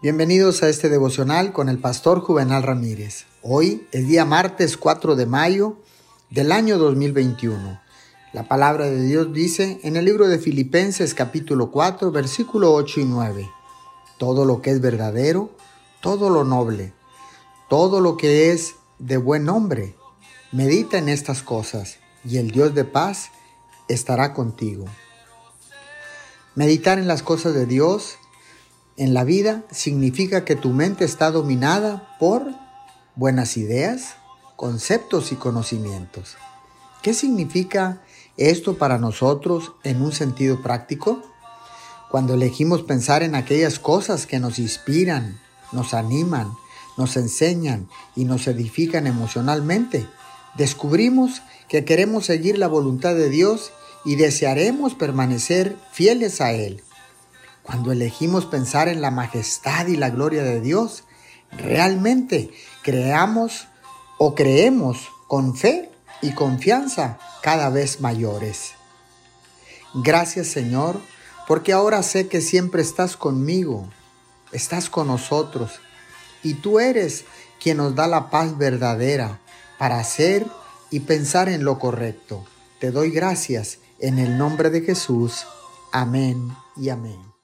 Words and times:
Bienvenidos 0.00 0.62
a 0.62 0.68
este 0.68 0.88
devocional 0.88 1.52
con 1.52 1.68
el 1.68 1.80
pastor 1.80 2.20
Juvenal 2.20 2.62
Ramírez. 2.62 3.24
Hoy 3.42 3.88
es 3.90 4.06
día 4.06 4.24
martes 4.24 4.76
4 4.76 5.16
de 5.16 5.26
mayo 5.26 5.76
del 6.30 6.52
año 6.52 6.78
2021. 6.78 7.80
La 8.32 8.46
palabra 8.46 8.84
de 8.84 9.02
Dios 9.02 9.32
dice 9.32 9.80
en 9.82 9.96
el 9.96 10.04
libro 10.04 10.28
de 10.28 10.38
Filipenses 10.38 11.14
capítulo 11.14 11.72
4 11.72 12.12
versículo 12.12 12.74
8 12.74 13.00
y 13.00 13.04
9. 13.06 13.50
Todo 14.18 14.44
lo 14.44 14.62
que 14.62 14.70
es 14.70 14.80
verdadero, 14.80 15.50
todo 16.00 16.30
lo 16.30 16.44
noble, 16.44 16.92
todo 17.68 18.00
lo 18.00 18.16
que 18.16 18.52
es 18.52 18.76
de 19.00 19.16
buen 19.16 19.46
nombre, 19.46 19.96
medita 20.52 20.98
en 20.98 21.08
estas 21.08 21.42
cosas 21.42 21.96
y 22.24 22.36
el 22.36 22.52
Dios 22.52 22.72
de 22.72 22.84
paz 22.84 23.32
estará 23.88 24.32
contigo. 24.32 24.84
Meditar 26.54 27.00
en 27.00 27.08
las 27.08 27.24
cosas 27.24 27.52
de 27.52 27.66
Dios 27.66 28.16
en 28.98 29.14
la 29.14 29.22
vida 29.22 29.62
significa 29.70 30.44
que 30.44 30.56
tu 30.56 30.70
mente 30.70 31.04
está 31.04 31.30
dominada 31.30 32.16
por 32.18 32.44
buenas 33.14 33.56
ideas, 33.56 34.16
conceptos 34.56 35.30
y 35.30 35.36
conocimientos. 35.36 36.36
¿Qué 37.00 37.14
significa 37.14 38.02
esto 38.36 38.76
para 38.76 38.98
nosotros 38.98 39.72
en 39.84 40.02
un 40.02 40.10
sentido 40.10 40.62
práctico? 40.62 41.22
Cuando 42.10 42.34
elegimos 42.34 42.82
pensar 42.82 43.22
en 43.22 43.36
aquellas 43.36 43.78
cosas 43.78 44.26
que 44.26 44.40
nos 44.40 44.58
inspiran, 44.58 45.38
nos 45.70 45.94
animan, 45.94 46.50
nos 46.96 47.16
enseñan 47.16 47.88
y 48.16 48.24
nos 48.24 48.48
edifican 48.48 49.06
emocionalmente, 49.06 50.08
descubrimos 50.56 51.42
que 51.68 51.84
queremos 51.84 52.26
seguir 52.26 52.58
la 52.58 52.66
voluntad 52.66 53.14
de 53.14 53.30
Dios 53.30 53.70
y 54.04 54.16
desearemos 54.16 54.94
permanecer 54.96 55.76
fieles 55.92 56.40
a 56.40 56.50
Él. 56.50 56.82
Cuando 57.68 57.92
elegimos 57.92 58.46
pensar 58.46 58.88
en 58.88 59.02
la 59.02 59.10
majestad 59.10 59.88
y 59.88 59.98
la 59.98 60.08
gloria 60.08 60.42
de 60.42 60.62
Dios, 60.62 61.04
realmente 61.50 62.50
creamos 62.82 63.68
o 64.16 64.34
creemos 64.34 65.10
con 65.26 65.54
fe 65.54 65.90
y 66.22 66.32
confianza 66.32 67.18
cada 67.42 67.68
vez 67.68 68.00
mayores. 68.00 68.70
Gracias 69.92 70.46
Señor, 70.46 70.98
porque 71.46 71.74
ahora 71.74 72.02
sé 72.02 72.26
que 72.26 72.40
siempre 72.40 72.80
estás 72.80 73.18
conmigo, 73.18 73.86
estás 74.50 74.88
con 74.88 75.08
nosotros, 75.08 75.78
y 76.42 76.54
tú 76.54 76.80
eres 76.80 77.26
quien 77.60 77.76
nos 77.76 77.94
da 77.94 78.06
la 78.06 78.30
paz 78.30 78.56
verdadera 78.56 79.40
para 79.78 79.98
hacer 79.98 80.46
y 80.90 81.00
pensar 81.00 81.50
en 81.50 81.64
lo 81.64 81.78
correcto. 81.78 82.46
Te 82.80 82.92
doy 82.92 83.10
gracias 83.10 83.78
en 83.98 84.18
el 84.18 84.38
nombre 84.38 84.70
de 84.70 84.80
Jesús. 84.80 85.44
Amén 85.92 86.50
y 86.74 86.88
amén. 86.88 87.37